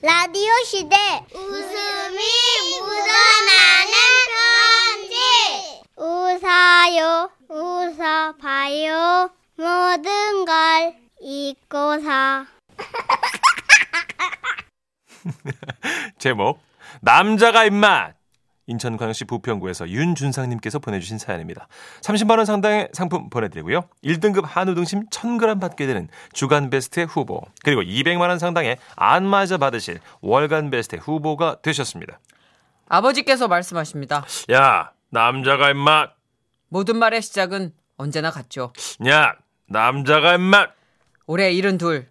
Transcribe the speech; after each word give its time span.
라디오 0.00 0.52
시대. 0.64 0.96
웃음이 1.34 2.20
묻어나는 2.80 3.92
편지. 4.30 5.16
웃어요 5.96 7.30
웃어봐요. 7.48 9.30
모든 9.56 10.44
걸 10.44 10.94
잊고서. 11.20 12.46
제목 16.18 16.60
남자가 17.00 17.64
입맛 17.64 18.14
인천광역시 18.68 19.24
부평구에서 19.24 19.88
윤준상님께서 19.88 20.78
보내주신 20.78 21.18
사연입니다. 21.18 21.66
30만 22.02 22.36
원 22.36 22.46
상당의 22.46 22.88
상품 22.92 23.28
보내드리고요. 23.30 23.88
1등급 24.04 24.42
한우 24.44 24.74
등심 24.74 25.06
1000g 25.08 25.60
받게 25.60 25.86
되는 25.86 26.08
주간 26.32 26.70
베스트 26.70 27.00
후보 27.00 27.40
그리고 27.64 27.82
200만 27.82 28.28
원 28.28 28.38
상당의 28.38 28.78
안마자 28.94 29.56
받으실 29.58 29.98
월간 30.20 30.70
베스트 30.70 30.96
후보가 30.96 31.62
되셨습니다. 31.62 32.20
아버지께서 32.88 33.48
말씀하십니다. 33.48 34.24
야 34.52 34.92
남자가 35.10 35.70
입맛 35.70 36.14
모든 36.68 36.98
말의 36.98 37.22
시작은 37.22 37.72
언제나 37.96 38.30
같죠. 38.30 38.72
야 39.08 39.34
남자가 39.66 40.34
입맛 40.34 40.70
올해 41.26 41.52
72, 41.52 42.06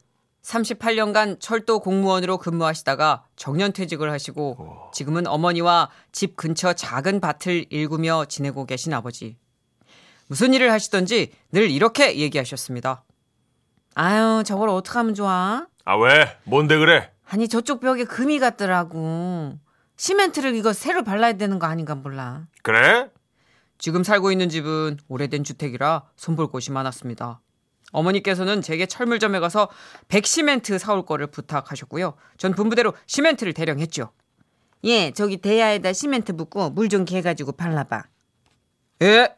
38년간 0.47 1.39
철도 1.41 1.79
공무원으로 1.79 2.37
근무하시다가 2.37 3.23
정년퇴직을 3.35 4.09
하시고 4.09 4.89
지금은 4.93 5.27
어머니와 5.27 5.89
집 6.13 6.37
근처 6.37 6.71
작은 6.71 7.19
밭을 7.19 7.65
일구며 7.69 8.25
지내고 8.25 8.65
계신 8.65 8.93
아버지. 8.93 9.37
무슨 10.27 10.53
일을 10.53 10.71
하시던지 10.71 11.33
늘 11.51 11.69
이렇게 11.69 12.17
얘기하셨습니다. 12.17 13.03
아유, 13.95 14.43
저걸 14.45 14.69
어떡하면 14.69 15.15
좋아? 15.15 15.67
아 15.83 15.95
왜? 15.97 16.37
뭔데 16.45 16.77
그래? 16.77 17.11
아니, 17.29 17.47
저쪽 17.47 17.81
벽에 17.81 18.05
금이 18.05 18.39
갔더라고. 18.39 19.57
시멘트를 19.97 20.55
이거 20.55 20.71
새로 20.71 21.03
발라야 21.03 21.33
되는 21.33 21.59
거 21.59 21.67
아닌가 21.67 21.95
몰라. 21.95 22.47
그래? 22.61 23.09
지금 23.77 24.03
살고 24.03 24.31
있는 24.31 24.49
집은 24.49 24.97
오래된 25.07 25.43
주택이라 25.43 26.03
손볼 26.15 26.47
곳이 26.47 26.71
많았습니다. 26.71 27.41
어머니께서는 27.93 28.61
제게 28.61 28.85
철물점에 28.85 29.39
가서 29.39 29.69
백시멘트 30.09 30.77
사올 30.79 31.05
거를 31.05 31.27
부탁하셨고요. 31.27 32.15
전 32.37 32.53
분부대로 32.53 32.93
시멘트를 33.07 33.53
대령 33.53 33.79
했죠. 33.79 34.11
예, 34.83 35.11
저기 35.11 35.37
대야에다 35.37 35.93
시멘트 35.93 36.35
붓고 36.35 36.69
물 36.71 36.89
좀 36.89 37.05
개가지고 37.05 37.53
발라봐. 37.53 38.03
예. 39.03 39.29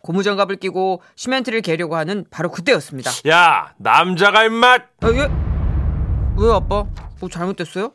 고무장갑을 0.00 0.56
끼고 0.56 1.00
시멘트를 1.14 1.60
개려고 1.60 1.96
하는 1.96 2.24
바로 2.30 2.50
그때였습니다. 2.50 3.10
야 3.28 3.72
남자가 3.78 4.44
입맛 4.44 4.82
아, 5.00 5.08
예? 5.10 5.28
왜 6.38 6.52
아빠? 6.52 6.84
뭐 7.20 7.28
잘못됐어요? 7.30 7.92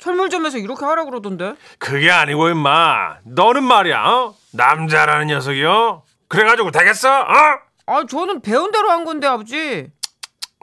철물점에서 0.00 0.58
이렇게 0.58 0.84
하라 0.84 1.04
그러던데. 1.04 1.54
그게 1.78 2.10
아니고 2.10 2.48
임마 2.48 3.18
너는 3.24 3.62
말이야 3.62 4.02
어? 4.04 4.34
남자라는 4.52 5.28
녀석이요 5.28 6.02
그래가지고 6.28 6.70
되겠어 6.72 7.08
어? 7.20 7.58
아, 7.86 8.04
저는 8.08 8.40
배운 8.40 8.70
대로 8.70 8.90
한 8.90 9.04
건데 9.04 9.26
아버지. 9.26 9.90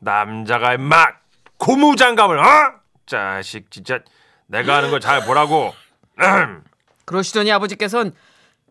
남자가 0.01 0.73
임마 0.73 1.05
고무장갑을 1.57 2.39
어? 2.39 2.73
자식 3.05 3.69
진짜 3.69 3.99
내가 4.47 4.77
하는 4.77 4.89
거잘 4.89 5.25
보라고 5.25 5.73
음. 6.19 6.63
그러시더니 7.05 7.51
아버지께서는 7.51 8.13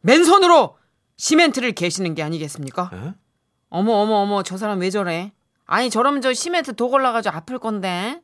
맨손으로 0.02 0.76
시멘트를 1.16 1.72
개시는 1.72 2.14
게 2.14 2.22
아니겠습니까? 2.22 2.90
에? 2.92 3.12
어머 3.68 3.92
어머 3.92 4.14
어머 4.16 4.42
저 4.42 4.56
사람 4.56 4.80
왜 4.80 4.90
저래? 4.90 5.32
아니 5.66 5.88
저러면 5.88 6.20
저 6.20 6.32
시멘트 6.32 6.74
독 6.74 6.92
올라가지고 6.94 7.36
아플 7.36 7.58
건데. 7.60 8.20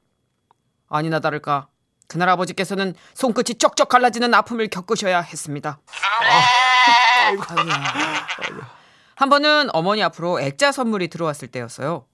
아니나 0.88 1.20
다를까 1.20 1.68
그날 2.08 2.28
아버지께서는 2.30 2.94
손끝이 3.14 3.58
쩍쩍 3.58 3.88
갈라지는 3.88 4.34
아픔을 4.34 4.68
겪으셔야 4.68 5.20
했습니다. 5.20 5.78
아이고. 7.26 7.42
한 9.16 9.28
번은 9.30 9.70
어머니 9.74 10.02
앞으로 10.02 10.40
액자 10.40 10.70
선물이 10.72 11.08
들어왔을 11.08 11.48
때였어요. 11.48 12.04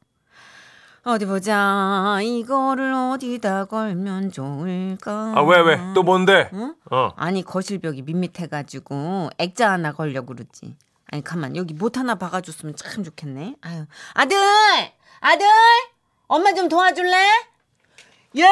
어디 1.04 1.26
보자. 1.26 2.20
이거를 2.22 2.94
어디다 2.94 3.64
걸면 3.64 4.30
좋을까? 4.30 5.32
아 5.36 5.42
왜 5.42 5.58
왜 5.62 5.94
또 5.94 6.04
뭔데 6.04 6.48
응? 6.52 6.74
어 6.92 7.10
아니 7.16 7.42
거실벽이 7.42 8.02
밋밋해가지고 8.02 9.30
액자 9.38 9.72
하나 9.72 9.92
걸려고 9.92 10.28
그러지. 10.34 10.76
아니 11.10 11.24
가만 11.24 11.56
여기 11.56 11.74
못 11.74 11.98
하나 11.98 12.14
박아줬으면 12.14 12.76
참 12.76 13.02
좋겠네. 13.02 13.56
아유 13.62 13.84
아들 14.14 14.36
아들 15.20 15.44
엄마 16.28 16.52
좀 16.54 16.68
도와줄래? 16.68 17.26
예. 18.38 18.44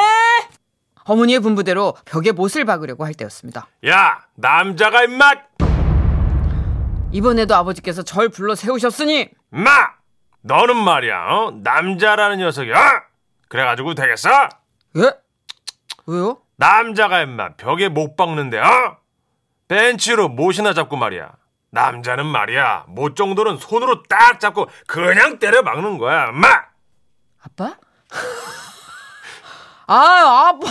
어머니의 1.05 1.39
분부대로 1.39 1.95
벽에 2.05 2.31
못을 2.33 2.65
박으려고 2.65 3.05
할 3.05 3.13
때였습니다. 3.13 3.67
야 3.87 4.25
남자가 4.35 5.03
입맛 5.03 5.50
이번에도 7.11 7.55
아버지께서 7.55 8.03
절 8.03 8.29
불러 8.29 8.55
세우셨으니 8.55 9.29
마 9.49 9.69
너는 10.41 10.77
말이야 10.77 11.25
어? 11.27 11.51
남자라는 11.63 12.39
녀석이 12.39 12.71
야 12.71 12.79
어? 12.79 13.01
그래가지고 13.49 13.95
되겠어 13.95 14.29
예? 14.97 15.11
왜요? 16.07 16.41
남자가 16.55 17.21
임마 17.21 17.55
벽에 17.57 17.89
못 17.89 18.15
박는데 18.15 18.59
어? 18.59 18.97
벤치로 19.67 20.29
못이나 20.29 20.73
잡고 20.73 20.95
말이야 20.95 21.31
남자는 21.71 22.25
말이야 22.25 22.85
못 22.87 23.15
정도는 23.15 23.57
손으로 23.57 24.03
딱 24.03 24.39
잡고 24.39 24.67
그냥 24.87 25.39
때려 25.39 25.63
박는 25.63 25.97
거야 25.97 26.29
엄마 26.29 26.47
아빠? 27.43 27.75
아유 29.87 30.25
아빠 30.25 30.67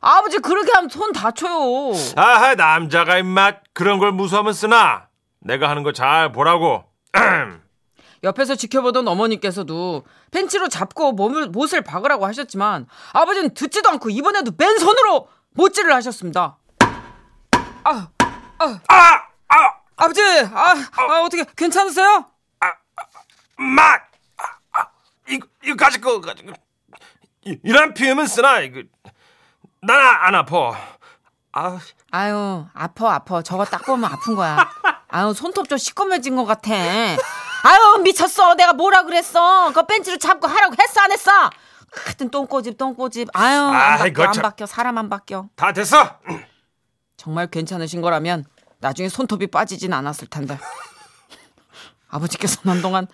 아버지 0.00 0.38
그렇게 0.38 0.70
하면 0.74 0.90
손 0.90 1.12
다쳐요. 1.12 1.92
아하 2.16 2.54
남자가 2.54 3.16
임마 3.18 3.52
그런 3.72 3.98
걸 3.98 4.12
무서우면 4.12 4.52
쓰나 4.52 5.08
내가 5.44 5.68
하는 5.68 5.82
거 5.82 5.92
잘 5.92 6.32
보라고 6.32 6.84
옆에서 8.24 8.54
지켜보던 8.54 9.06
어머니께서도 9.06 10.04
벤치로 10.30 10.68
잡고 10.68 11.12
몸을 11.12 11.48
못을 11.48 11.82
박으라고 11.82 12.24
하셨지만 12.26 12.86
아버지는 13.12 13.52
듣지도 13.52 13.90
않고 13.90 14.08
이번에도 14.10 14.52
맨손으로 14.56 15.28
못질을 15.50 15.92
하셨습니다. 15.94 16.56
아, 17.84 18.08
아, 18.58 18.80
아! 18.88 19.22
아! 19.48 19.74
아버지, 19.96 20.22
아, 20.22 20.74
아 20.96 21.20
어떻게 21.22 21.44
괜찮으세요? 21.56 22.24
마! 23.58 23.82
아, 23.92 23.98
아, 24.72 24.86
이거 25.28 25.46
이거 25.62 25.76
가지고 25.76 26.20
가지고 26.22 26.52
이- 27.44 27.58
이런 27.62 27.92
피우면 27.94 28.26
쓰나 28.26 28.60
이거 28.60 28.80
난안 29.82 30.34
아파 30.34 30.72
아 31.52 31.78
아유, 32.10 32.66
아파, 32.72 33.14
아파. 33.14 33.42
저거 33.42 33.64
딱 33.66 33.84
보면 33.84 34.10
아픈 34.10 34.34
거야. 34.34 34.56
아유, 35.14 35.32
손톱 35.32 35.68
좀 35.68 35.78
시꺼매진 35.78 36.34
것 36.34 36.44
같아. 36.44 36.74
아유, 36.74 37.98
미쳤어. 38.02 38.56
내가 38.56 38.72
뭐라 38.72 39.04
그랬어. 39.04 39.70
그 39.72 39.86
벤치로 39.86 40.18
잡고 40.18 40.48
하라고 40.48 40.74
했어, 40.82 41.02
안 41.02 41.12
했어? 41.12 41.30
하여튼 42.04 42.30
똥꼬집, 42.30 42.76
똥꼬집. 42.76 43.28
아유, 43.32 43.60
안 43.60 43.74
아이, 43.92 44.12
바뀌어, 44.12 44.24
안 44.24 44.32
참. 44.32 44.42
바뀌어. 44.42 44.66
사람 44.66 44.98
안 44.98 45.08
바뀌어. 45.08 45.48
다 45.54 45.72
됐어 45.72 46.18
정말 47.16 47.46
괜찮으신 47.46 48.00
거라면 48.00 48.44
나중에 48.80 49.08
손톱이 49.08 49.46
빠지진 49.46 49.92
않았을 49.92 50.26
텐데. 50.26 50.58
아버지께서는 52.08 52.74
한동안 52.74 53.06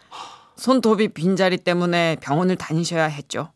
손톱이 0.56 1.08
빈자리 1.08 1.58
때문에 1.58 2.16
병원을 2.22 2.56
다니셔야 2.56 3.04
했죠. 3.04 3.52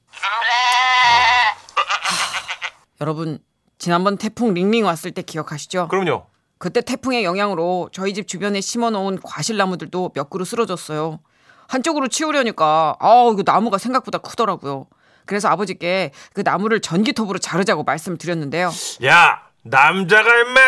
여러분, 3.00 3.38
지난번 3.78 4.18
태풍 4.18 4.52
링링 4.52 4.84
왔을 4.84 5.12
때 5.12 5.22
기억하시죠? 5.22 5.88
그럼요 5.88 6.26
그때 6.64 6.80
태풍의 6.80 7.24
영향으로 7.24 7.90
저희 7.92 8.14
집 8.14 8.26
주변에 8.26 8.62
심어놓은 8.62 9.20
과실나무들도 9.22 10.12
몇 10.14 10.30
그루 10.30 10.46
쓰러졌어요. 10.46 11.20
한쪽으로 11.68 12.08
치우려니까 12.08 12.96
아우 13.00 13.34
이거 13.34 13.42
나무가 13.44 13.76
생각보다 13.76 14.16
크더라고요. 14.16 14.86
그래서 15.26 15.50
아버지께 15.50 16.12
그 16.32 16.40
나무를 16.42 16.80
전기톱으로 16.80 17.38
자르자고 17.38 17.82
말씀드렸는데요. 17.82 18.72
야 19.04 19.42
남자가 19.62 20.30
임마 20.40 20.60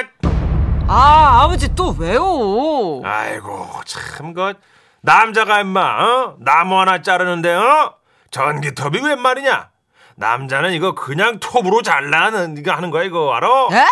아 0.87 1.45
아버지 1.45 1.75
또 1.75 1.97
왜요? 1.99 3.01
아이고 3.03 3.67
참그 3.87 4.53
남자가 5.01 5.63
임마 5.63 5.81
어? 5.81 6.37
나무 6.41 6.79
하나 6.79 7.01
자르는데 7.01 7.55
어? 7.55 7.95
전기톱이 8.33 9.01
웬 9.01 9.19
말이냐 9.19 9.71
남자는 10.17 10.75
이거 10.75 10.95
그냥 10.95 11.41
톱으로 11.41 11.81
잘라는 11.81 12.59
이거 12.59 12.73
하는 12.73 12.91
거야 12.91 13.05
이거 13.05 13.33
알아? 13.33 13.49
예? 13.73 13.87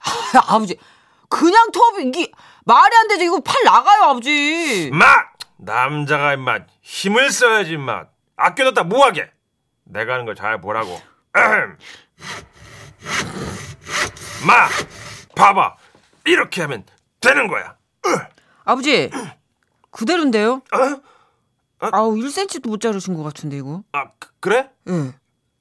아버지 0.48 0.76
그냥 1.28 1.70
톱이 1.72 2.04
이게 2.08 2.30
말이 2.64 2.94
안 2.96 3.08
되죠. 3.08 3.24
이거 3.24 3.40
팔 3.40 3.62
나가요 3.64 4.02
아버지. 4.04 4.90
마 4.92 5.06
남자가 5.58 6.34
임마 6.34 6.58
힘을 6.82 7.30
써야지 7.30 7.72
임마 7.72 8.04
아껴뒀다 8.36 8.84
뭐하게 8.84 9.30
내가 9.84 10.14
하는 10.14 10.24
거잘 10.26 10.60
보라고. 10.60 11.00
마 14.46 14.68
봐봐 15.34 15.76
이렇게 16.24 16.62
하면 16.62 16.84
되는 17.20 17.46
거야 17.48 17.76
아버지 18.64 19.10
그대로인데요? 19.90 20.62
어? 20.72 21.88
아우 21.92 22.14
1cm도 22.14 22.68
못 22.68 22.80
자르신 22.80 23.14
것 23.14 23.22
같은데 23.22 23.56
이거. 23.58 23.82
아 23.92 24.06
그- 24.18 24.30
그래? 24.40 24.70
예. 24.88 25.12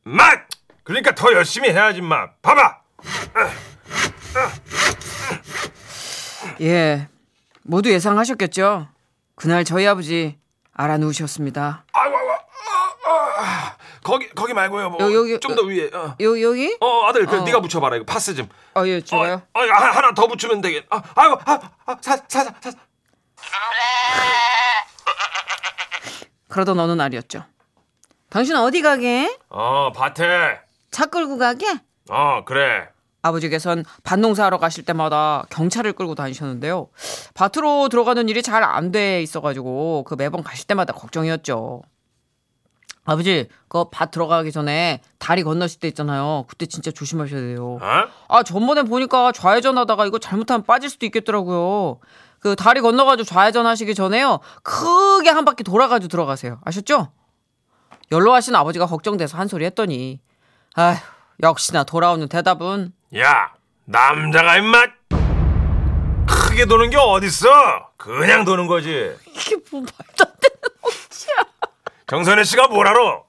마 0.04 0.24
그러니까 0.84 1.14
더 1.16 1.32
열심히 1.34 1.70
해야지 1.72 2.02
마. 2.02 2.30
봐봐. 2.42 2.82
예, 6.62 7.08
모두 7.64 7.92
예상하셨겠죠? 7.92 8.88
그날 9.36 9.64
저희 9.64 9.86
아버지 9.88 10.38
알아 10.74 10.98
누우셨습니다. 10.98 11.86
아이고, 11.92 12.18
아이고, 12.18 12.32
아, 12.32 13.42
아, 13.42 13.78
거기 14.04 14.30
거기 14.30 14.54
말고요. 14.54 14.90
뭐, 14.92 15.02
여- 15.02 15.14
여기, 15.14 15.40
좀 15.40 15.56
더 15.56 15.64
위에. 15.64 15.90
어. 15.94 16.16
요 16.22 16.42
여기? 16.42 16.78
어 16.80 17.06
아들 17.08 17.26
그 17.26 17.38
어. 17.38 17.44
네가 17.44 17.60
붙여봐라 17.62 17.96
이거 17.98 18.06
파스 18.06 18.34
좀. 18.36 18.48
아 18.74 18.86
예, 18.86 19.02
좋아요. 19.02 19.42
어, 19.54 19.60
어, 19.60 19.64
하- 19.64 19.92
하나 19.92 20.14
더 20.14 20.28
붙이면 20.28 20.62
되겠. 20.62 20.86
아, 20.90 21.02
아이고, 21.16 21.40
아, 21.46 21.60
아, 21.86 21.98
사, 22.02 22.18
사, 22.28 22.44
사, 22.44 22.54
사. 22.62 22.72
그러던 26.50 26.80
어느 26.80 26.92
날이었죠. 26.94 27.46
당신 28.30 28.56
어디 28.56 28.82
가게? 28.82 29.38
어 29.50 29.92
밭에. 29.94 30.60
차 30.92 31.06
끌고 31.08 31.38
가게? 31.38 31.66
어 32.10 32.44
그래. 32.46 32.88
아버지께선 33.30 33.86
밭농사하러 34.04 34.58
가실 34.60 34.86
때마다 34.86 35.46
경찰을 35.50 35.94
끌고 35.94 36.14
다니셨는데요. 36.16 36.88
밭으로 37.34 37.90
들어가는 37.90 38.30
일이 38.30 38.42
잘 38.44 38.64
안 38.64 38.92
돼 38.92 39.22
있어가지고 39.24 40.04
그 40.08 40.16
매번 40.16 40.44
가실 40.44 40.68
때마다 40.68 40.94
걱정이었죠. 40.94 41.82
아버지, 43.08 43.48
그 43.68 43.86
밭 43.92 44.10
들어가기 44.12 44.52
전에 44.52 45.02
다리 45.20 45.44
건너실 45.44 45.80
때 45.80 45.88
있잖아요. 45.90 46.46
그때 46.48 46.66
진짜 46.66 46.90
조심하셔야 46.92 47.40
돼요. 47.42 47.78
어? 47.82 48.06
아, 48.28 48.44
전번에 48.44 48.84
보니까 48.84 49.32
좌회전 49.32 49.78
하다가 49.78 50.06
이거 50.08 50.18
잘못하면 50.18 50.64
빠질 50.64 50.90
수도 50.90 51.06
있겠더라고요. 51.06 52.00
그 52.40 52.56
다리 52.56 52.82
건너가지고 52.82 53.26
좌회전 53.26 53.66
하시기 53.68 53.94
전에요. 53.96 54.40
크게 54.64 55.30
한 55.30 55.46
바퀴 55.46 55.64
돌아가지고 55.64 56.10
들어가세요. 56.10 56.60
아셨죠? 56.64 57.10
연로하신 58.12 58.56
아버지가 58.56 58.86
걱정돼서 58.88 59.38
한 59.38 59.48
소리 59.48 59.66
했더니, 59.66 60.20
아휴, 60.76 60.96
역시나 61.44 61.84
돌아오는 61.84 62.28
대답은 62.28 62.94
야 63.18 63.54
남자가 63.86 64.58
임마 64.58 64.84
크게 66.28 66.66
도는 66.66 66.90
게 66.90 66.98
어딨어? 66.98 67.90
그냥 67.98 68.46
도는 68.46 68.68
거지. 68.68 69.16
이게 69.28 69.56
뭐 69.72 69.82
말도 69.82 70.26
안 70.26 70.34
되는 70.42 70.58
억지야. 70.82 71.36
정선혜 72.08 72.44
씨가 72.44 72.68
뭘 72.68 72.88
알아? 72.88 73.22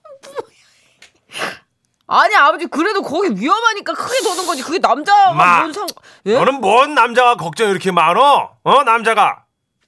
아니 2.09 2.37
아버지 2.37 2.67
그래도 2.67 3.03
거기 3.03 3.29
위험하니까 3.31 3.93
크게 3.93 4.23
도는 4.23 4.47
거지. 4.47 4.63
그게 4.63 4.79
남자가 4.79 5.33
마, 5.33 5.61
뭔 5.61 5.73
상? 5.73 5.87
예? 6.27 6.35
너는 6.35 6.61
뭔 6.61 6.95
남자가 6.95 7.37
걱정 7.37 7.69
이렇게 7.71 7.91
많어? 7.93 8.57
어 8.63 8.83
남자가 8.85 9.45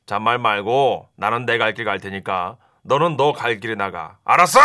잔말 0.07 0.39
말고 0.39 1.09
나는 1.17 1.47
내 1.47 1.59
갈 1.59 1.75
길 1.75 1.85
갈 1.85 1.99
테니까 2.01 2.57
너는 2.83 3.17
너 3.17 3.33
갈 3.33 3.61
길에 3.61 3.75
나가 3.75 4.19
알았어? 4.25 4.61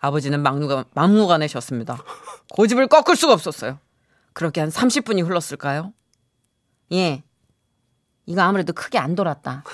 아버지는 0.00 0.42
막무가 0.42 0.84
막무가내셨습니다. 0.94 1.98
고집을 2.50 2.88
꺾을 2.88 3.16
수가 3.16 3.32
없었어요. 3.32 3.78
그렇게 4.32 4.60
한 4.60 4.70
30분이 4.70 5.24
흘렀을까요? 5.24 5.92
예. 6.92 7.22
이거 8.26 8.42
아무래도 8.42 8.72
크게 8.72 8.98
안 8.98 9.14
돌았다. 9.14 9.64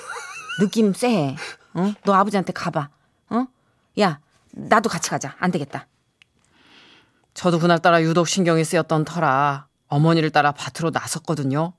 느낌 0.59 0.93
쎄해. 0.93 1.35
어? 1.73 1.93
너 2.03 2.13
아버지한테 2.13 2.53
가봐. 2.53 2.89
어? 3.29 3.45
야, 3.99 4.19
나도 4.51 4.89
같이 4.89 5.09
가자. 5.09 5.35
안 5.39 5.51
되겠다. 5.51 5.87
저도 7.33 7.59
그날따라 7.59 8.03
유독 8.03 8.27
신경이 8.27 8.63
쓰였던 8.65 9.05
터라 9.05 9.67
어머니를 9.87 10.29
따라 10.31 10.51
밭으로 10.51 10.91
나섰거든요. 10.91 11.73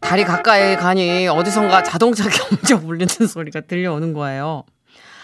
다리 0.00 0.24
가까이 0.24 0.76
가니 0.76 1.28
어디선가 1.28 1.82
자동차 1.82 2.28
경적 2.28 2.84
울리는 2.88 3.26
소리가 3.26 3.62
들려오는 3.62 4.12
거예요. 4.14 4.64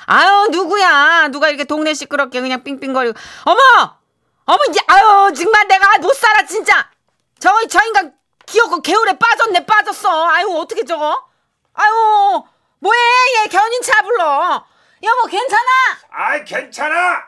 아유 0.06 0.48
누구야? 0.50 1.28
누가 1.28 1.48
이렇게 1.48 1.64
동네 1.64 1.94
시끄럽게 1.94 2.40
그냥 2.40 2.62
삥삥거리고. 2.62 3.18
어머! 3.44 3.96
어머 4.46 4.58
이제 4.68 4.80
아유 4.86 5.32
정말 5.34 5.66
내가 5.68 5.98
못 5.98 6.14
살아 6.14 6.44
진짜. 6.44 6.90
저저 7.38 7.84
인간 7.86 8.14
기어코 8.46 8.80
개울에 8.82 9.18
빠졌네 9.18 9.66
빠졌어. 9.66 10.28
아유 10.28 10.48
어떻게 10.56 10.84
저거? 10.84 11.26
아유 11.74 12.42
뭐해? 12.78 12.98
얘 13.44 13.48
견인차 13.48 14.02
불러. 14.02 14.64
여보 15.02 15.26
괜찮아? 15.26 15.70
아이 16.10 16.44
괜찮아. 16.44 17.22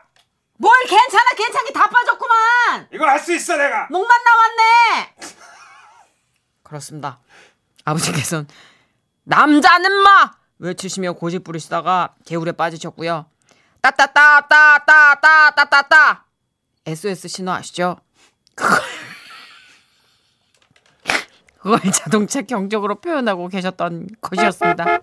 뭘 0.59 0.75
괜찮아? 0.87 1.31
괜찮게 1.37 1.73
다 1.73 1.89
빠졌구만. 1.89 2.89
이거 2.93 3.07
할수 3.07 3.33
있어 3.35 3.57
내가. 3.57 3.87
목만 3.91 4.09
나왔네. 4.25 5.15
그렇습니다. 6.63 7.19
아버지께서는 7.85 8.49
남자는 9.25 9.93
마 9.93 10.33
외치시며 10.59 11.13
고집 11.15 11.43
부리시다가 11.45 12.15
개울에 12.25 12.53
빠지셨고요. 12.53 13.27
따따따따따따따따따 13.83 16.25
SOS 16.87 17.29
신호 17.29 17.53
아시죠? 17.53 17.99
그걸 18.55 18.81
그걸 21.61 21.81
자동차 21.93 22.41
경적으로 22.43 23.01
표현하고 23.01 23.49
계셨던 23.49 24.09
것이었습니다. 24.21 25.01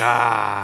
다행히 0.00 0.59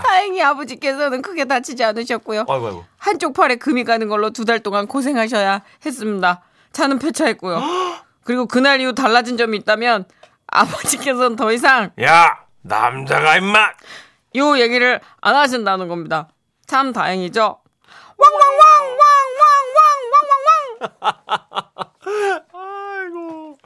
아버지께서는 0.50 1.22
크게 1.22 1.44
다치지 1.44 1.82
않으셨고요. 1.84 2.44
아이고 2.48 2.66
아이고. 2.66 2.84
한쪽 2.98 3.34
팔에 3.34 3.56
금이 3.56 3.84
가는 3.84 4.08
걸로 4.08 4.30
두 4.30 4.44
달 4.44 4.60
동안 4.60 4.86
고생하셔야 4.86 5.62
했습니다. 5.84 6.42
차는 6.72 6.98
폐차했고요. 6.98 7.60
그리고 8.24 8.46
그날 8.46 8.80
이후 8.80 8.94
달라진 8.94 9.36
점이 9.36 9.56
있다면 9.58 10.04
아버지께서는 10.48 11.36
더 11.36 11.52
이상 11.52 11.90
야 12.02 12.38
남자가 12.62 13.36
임마! 13.36 13.70
요 14.36 14.58
얘기를 14.58 15.00
안 15.20 15.34
하신다는 15.36 15.88
겁니다. 15.88 16.28
참 16.66 16.92
다행이죠. 16.92 17.58
아이고. 22.52 23.56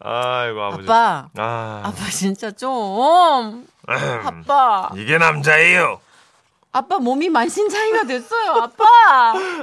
아이고 0.00 0.62
아버지. 0.62 0.82
아빠, 0.90 1.28
아. 1.36 1.82
아빠 1.84 2.04
진짜 2.10 2.50
좀. 2.50 3.66
아빠, 3.86 4.90
이게 4.94 5.18
남자예요 5.18 6.00
아빠 6.72 6.98
몸이 6.98 7.28
만신창이가 7.30 8.04
됐어요. 8.04 8.50
아빠. 8.62 8.84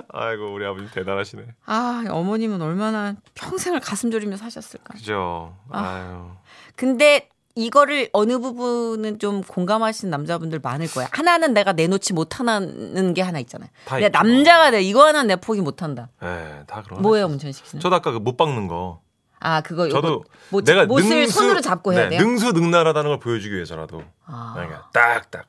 아이고 0.09 0.53
우리 0.53 0.65
아버님 0.65 0.89
대단하시네 0.93 1.43
아 1.65 2.03
어머님은 2.09 2.61
얼마나 2.61 3.15
평생을 3.35 3.79
가슴 3.79 4.11
졸이며 4.11 4.37
사셨을까. 4.37 4.93
그죠 4.95 5.55
아유 5.69 6.31
근데 6.75 7.29
이거를 7.55 8.09
어느 8.13 8.37
부분은 8.37 9.17
좀 9.19 9.41
공감하시는 9.41 10.11
남자분들 10.11 10.59
많을 10.61 10.87
거야. 10.91 11.07
하나는 11.11 11.53
내가 11.53 11.73
내놓지 11.73 12.13
못하는 12.13 13.13
게 13.15 13.21
하나 13.23 13.39
있잖아요. 13.39 13.69
다 13.85 13.95
내가 13.95 14.07
있죠. 14.07 14.19
남자가 14.19 14.71
돼. 14.71 14.83
이거 14.83 15.05
하나 15.07 15.23
내 15.23 15.35
포기 15.37 15.61
못한다. 15.61 16.09
예다 16.21 16.83
그런 16.83 17.01
뭐예요, 17.01 17.27
문천식 17.29 17.65
씨는? 17.65 17.81
저도 17.81 17.95
아까 17.95 18.11
그 18.11 18.19
못 18.19 18.37
박는 18.37 18.67
거 18.67 19.01
아 19.39 19.61
그거 19.61 19.87
저도 19.87 20.23
뭐, 20.49 20.61
내가 20.61 20.85
못을 20.85 21.09
능수, 21.09 21.31
손으로 21.39 21.61
잡고 21.61 21.93
해야 21.93 22.09
네, 22.09 22.17
돼요. 22.17 22.21
능수능란하다는 22.21 23.09
걸 23.11 23.19
보여주기 23.19 23.53
위해서라도 23.53 24.03
아. 24.25 24.53
그러니까 24.55 24.89
딱딱 24.93 25.45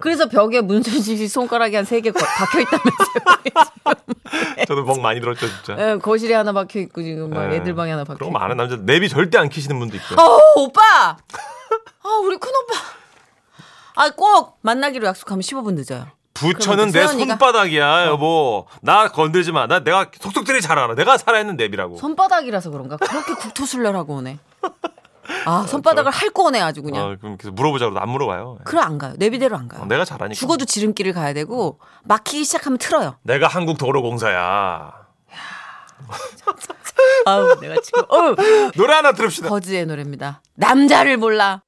그래서 0.00 0.28
벽에 0.28 0.60
문천식 0.60 1.18
씨 1.18 1.28
손가락이 1.28 1.76
한 1.76 1.84
세 1.84 2.00
개 2.00 2.10
박혀 2.12 2.60
있다면서요. 2.60 3.60
저도 4.68 4.84
멍 4.84 5.02
많이 5.02 5.20
들었죠 5.20 5.46
진짜 5.48 5.76
예, 5.92 5.98
거실에 5.98 6.34
하나 6.34 6.52
박혀 6.52 6.78
있고 6.80 7.02
지금 7.02 7.30
막 7.30 7.50
예. 7.52 7.56
애들 7.56 7.74
방에 7.74 7.90
하나 7.90 8.04
박혀 8.04 8.14
있고. 8.24 8.32
거 8.32 8.38
많은 8.38 8.56
남자 8.56 8.76
내비 8.76 9.08
절대 9.08 9.38
안 9.38 9.48
키시는 9.48 9.78
분도 9.78 9.96
있고요 9.96 10.18
어, 10.18 10.38
오빠. 10.60 10.80
아, 12.02 12.08
우리 12.24 12.36
큰 12.38 12.50
오빠. 12.50 12.74
아, 13.96 14.10
꼭 14.10 14.58
만나기로 14.62 15.06
약속하면 15.06 15.42
15분 15.42 15.74
늦어요. 15.74 16.06
부처는 16.34 16.90
내? 16.90 17.06
손바닥이야 17.06 18.06
여보 18.06 18.66
나 18.80 19.08
건들지 19.08 19.52
마 19.52 19.66
나 19.66 19.80
내가 19.80 20.06
속속들이 20.20 20.62
잘 20.62 20.78
알아 20.78 20.94
내가 20.94 21.18
살아있는 21.18 21.56
내비라고 21.56 21.96
손바닥이라서 21.98 22.70
그런가? 22.70 22.96
그렇게 22.96 23.34
국토술래라고 23.34 24.14
오네. 24.16 24.38
아, 25.46 25.64
손바닥을 25.66 26.10
핥고 26.12 26.44
오네 26.46 26.60
아주 26.60 26.82
그냥. 26.82 27.04
어, 27.04 27.16
그럼 27.20 27.36
그래서 27.36 27.52
물어보자고 27.52 27.98
안 27.98 28.08
물어봐요 28.08 28.58
그래 28.64 28.80
안 28.80 28.98
가요. 28.98 29.14
내 29.16 29.30
비대로 29.30 29.56
안 29.56 29.68
가요. 29.68 29.82
어, 29.82 29.86
내가 29.86 30.04
잘하니까 30.04 30.38
죽어도 30.38 30.64
지름길을 30.64 31.12
가야 31.12 31.32
되고 31.32 31.78
막히기 32.04 32.44
시작하면 32.44 32.78
틀어요. 32.78 33.16
내가 33.22 33.48
한국 33.48 33.78
도로공사야 33.78 34.92
아우 37.26 37.60
내가 37.60 37.76
지금 37.82 38.02
어 38.08 38.34
노래 38.76 38.94
하나 38.94 39.12
들읍시다 39.12 39.48
버즈의 39.48 39.86
노래입니다. 39.86 40.42
남자를 40.54 41.16
몰라. 41.16 41.58